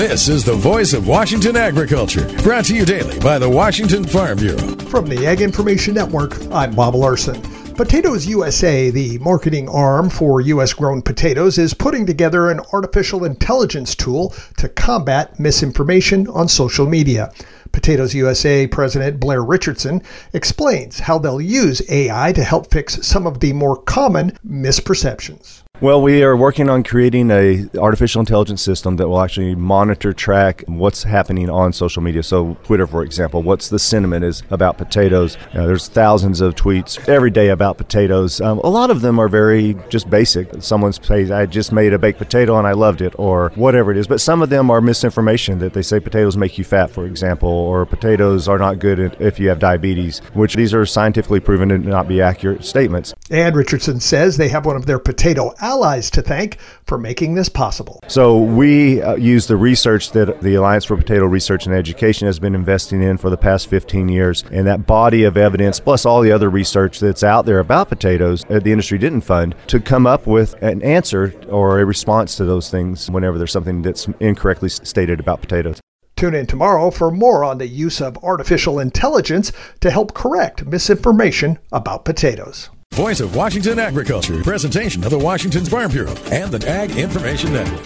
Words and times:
This 0.00 0.30
is 0.30 0.46
the 0.46 0.54
voice 0.54 0.94
of 0.94 1.06
Washington 1.06 1.58
agriculture, 1.58 2.26
brought 2.42 2.64
to 2.64 2.74
you 2.74 2.86
daily 2.86 3.18
by 3.20 3.38
the 3.38 3.50
Washington 3.50 4.02
Farm 4.02 4.38
Bureau. 4.38 4.74
From 4.86 5.04
the 5.04 5.26
Ag 5.26 5.42
Information 5.42 5.92
Network, 5.92 6.40
I'm 6.50 6.74
Bob 6.74 6.94
Larson. 6.94 7.38
Potatoes 7.74 8.26
USA, 8.26 8.88
the 8.88 9.18
marketing 9.18 9.68
arm 9.68 10.08
for 10.08 10.40
U.S. 10.40 10.72
grown 10.72 11.02
potatoes, 11.02 11.58
is 11.58 11.74
putting 11.74 12.06
together 12.06 12.50
an 12.50 12.60
artificial 12.72 13.26
intelligence 13.26 13.94
tool 13.94 14.34
to 14.56 14.70
combat 14.70 15.38
misinformation 15.38 16.26
on 16.28 16.48
social 16.48 16.86
media. 16.86 17.30
Potatoes 17.72 18.14
USA 18.14 18.66
President 18.66 19.20
Blair 19.20 19.42
Richardson 19.42 20.02
explains 20.32 21.00
how 21.00 21.18
they'll 21.18 21.40
use 21.40 21.82
AI 21.90 22.32
to 22.32 22.44
help 22.44 22.70
fix 22.70 23.06
some 23.06 23.26
of 23.26 23.40
the 23.40 23.52
more 23.52 23.76
common 23.76 24.32
misperceptions. 24.46 25.62
Well, 25.80 26.02
we 26.02 26.22
are 26.22 26.36
working 26.36 26.68
on 26.68 26.82
creating 26.82 27.30
a 27.30 27.66
artificial 27.78 28.20
intelligence 28.20 28.60
system 28.60 28.96
that 28.96 29.08
will 29.08 29.22
actually 29.22 29.54
monitor, 29.54 30.12
track 30.12 30.62
what's 30.66 31.04
happening 31.04 31.48
on 31.48 31.72
social 31.72 32.02
media. 32.02 32.22
So, 32.22 32.58
Twitter, 32.64 32.86
for 32.86 33.02
example, 33.02 33.42
what's 33.42 33.70
the 33.70 33.78
sentiment 33.78 34.22
is 34.22 34.42
about 34.50 34.76
potatoes. 34.76 35.38
You 35.54 35.60
know, 35.60 35.66
there's 35.66 35.88
thousands 35.88 36.42
of 36.42 36.54
tweets 36.54 37.08
every 37.08 37.30
day 37.30 37.48
about 37.48 37.78
potatoes. 37.78 38.42
Um, 38.42 38.58
a 38.58 38.68
lot 38.68 38.90
of 38.90 39.00
them 39.00 39.18
are 39.18 39.28
very 39.28 39.74
just 39.88 40.10
basic. 40.10 40.50
Someone 40.62 40.92
says, 40.92 41.30
"I 41.30 41.46
just 41.46 41.72
made 41.72 41.94
a 41.94 41.98
baked 41.98 42.18
potato 42.18 42.58
and 42.58 42.66
I 42.66 42.72
loved 42.72 43.00
it," 43.00 43.14
or 43.16 43.50
whatever 43.54 43.90
it 43.90 43.96
is. 43.96 44.06
But 44.06 44.20
some 44.20 44.42
of 44.42 44.50
them 44.50 44.70
are 44.70 44.82
misinformation 44.82 45.60
that 45.60 45.72
they 45.72 45.80
say 45.80 45.98
potatoes 45.98 46.36
make 46.36 46.58
you 46.58 46.64
fat, 46.64 46.90
for 46.90 47.06
example, 47.06 47.48
or 47.60 47.86
potatoes 47.86 48.48
are 48.48 48.58
not 48.58 48.78
good 48.78 49.16
if 49.20 49.38
you 49.38 49.48
have 49.48 49.58
diabetes. 49.58 50.20
Which 50.34 50.54
these 50.54 50.74
are 50.74 50.86
scientifically 50.86 51.40
proven 51.40 51.68
to 51.68 51.78
not 51.78 52.08
be 52.08 52.20
accurate 52.20 52.64
statements. 52.64 53.14
And 53.30 53.54
Richardson 53.54 54.00
says 54.00 54.36
they 54.36 54.48
have 54.48 54.66
one 54.66 54.76
of 54.76 54.86
their 54.86 54.98
potato 54.98 55.54
allies 55.60 56.10
to 56.10 56.22
thank 56.22 56.58
for 56.84 56.98
making 56.98 57.34
this 57.34 57.48
possible. 57.48 58.00
So 58.08 58.38
we 58.38 59.02
uh, 59.02 59.14
use 59.14 59.46
the 59.46 59.56
research 59.56 60.10
that 60.12 60.40
the 60.40 60.54
Alliance 60.54 60.84
for 60.84 60.96
Potato 60.96 61.26
Research 61.26 61.66
and 61.66 61.74
Education 61.74 62.26
has 62.26 62.38
been 62.38 62.54
investing 62.54 63.02
in 63.02 63.16
for 63.16 63.30
the 63.30 63.36
past 63.36 63.68
15 63.68 64.08
years, 64.08 64.44
and 64.50 64.66
that 64.66 64.86
body 64.86 65.24
of 65.24 65.36
evidence, 65.36 65.78
plus 65.78 66.04
all 66.04 66.20
the 66.20 66.32
other 66.32 66.50
research 66.50 67.00
that's 67.00 67.22
out 67.22 67.46
there 67.46 67.60
about 67.60 67.88
potatoes 67.88 68.44
that 68.48 68.64
the 68.64 68.72
industry 68.72 68.98
didn't 68.98 69.20
fund, 69.20 69.54
to 69.68 69.80
come 69.80 70.06
up 70.06 70.26
with 70.26 70.54
an 70.62 70.82
answer 70.82 71.34
or 71.48 71.80
a 71.80 71.84
response 71.84 72.36
to 72.36 72.44
those 72.44 72.70
things 72.70 73.10
whenever 73.10 73.38
there's 73.38 73.52
something 73.52 73.82
that's 73.82 74.08
incorrectly 74.20 74.68
stated 74.68 75.20
about 75.20 75.40
potatoes. 75.40 75.80
Tune 76.20 76.34
in 76.34 76.44
tomorrow 76.44 76.90
for 76.90 77.10
more 77.10 77.42
on 77.42 77.56
the 77.56 77.66
use 77.66 77.98
of 77.98 78.22
artificial 78.22 78.78
intelligence 78.78 79.52
to 79.80 79.90
help 79.90 80.12
correct 80.12 80.66
misinformation 80.66 81.58
about 81.72 82.04
potatoes. 82.04 82.68
Voice 82.92 83.20
of 83.20 83.34
Washington 83.34 83.78
Agriculture, 83.78 84.42
presentation 84.42 85.02
of 85.02 85.08
the 85.08 85.18
Washington 85.18 85.64
Farm 85.64 85.90
Bureau 85.90 86.14
and 86.30 86.52
the 86.52 86.68
Ag 86.68 86.90
Information 86.98 87.54
Network. 87.54 87.78